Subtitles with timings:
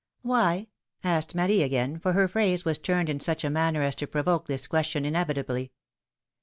[0.25, 0.67] ^^ ^^AVhy?^^
[1.03, 4.47] asked Marie again, for her phrase was turned in such a manner as to provoke
[4.47, 5.71] this question inevitably.